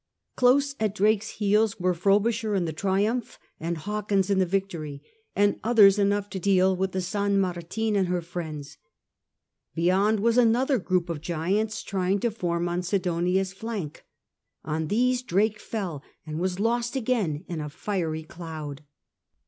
Close 0.35 0.73
at 0.79 0.95
Drake's 0.95 1.29
heels 1.37 1.79
were 1.79 1.93
Frobisher 1.93 2.55
in 2.55 2.65
the 2.65 2.73
Triumph 2.73 3.37
and 3.59 3.77
Hawkins 3.77 4.31
in 4.31 4.39
the 4.39 4.47
Vidory, 4.47 4.99
and 5.35 5.59
others, 5.63 5.99
enough 5.99 6.27
to 6.31 6.39
deal 6.39 6.75
with 6.75 6.91
the 6.91 7.01
San 7.01 7.39
Martin 7.39 7.95
and 7.95 8.07
her 8.07 8.23
friends; 8.23 8.79
beyond 9.75 10.19
was 10.19 10.39
another 10.39 10.79
group 10.79 11.07
of 11.07 11.21
giants 11.21 11.83
trying 11.83 12.19
to 12.21 12.31
form 12.31 12.67
on 12.67 12.81
Sidonia's 12.81 13.53
flank; 13.53 14.03
on 14.65 14.87
these 14.87 15.21
Drake 15.21 15.59
fell, 15.59 16.01
and 16.25 16.39
was 16.39 16.59
lost 16.59 16.95
again 16.95 17.45
in 17.47 17.61
a 17.61 17.69
fiery 17.69 18.23
cloud. 18.23 18.81